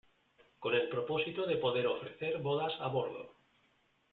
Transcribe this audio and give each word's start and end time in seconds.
Con 0.57 0.73
el 0.73 0.89
propósito 0.89 1.45
de 1.45 1.57
poder 1.57 1.85
ofrecer 1.85 2.39
bodas 2.39 2.73
a 2.79 2.87
bordo. 2.87 3.35